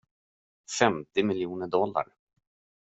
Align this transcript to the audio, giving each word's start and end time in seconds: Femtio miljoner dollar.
Femtio 0.77 1.23
miljoner 1.29 1.67
dollar. 1.77 2.07